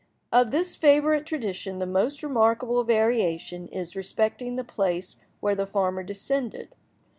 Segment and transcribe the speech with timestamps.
[0.31, 6.01] Of this favourite tradition, the most remarkable variation is respecting the place where the farmer
[6.01, 6.73] descended.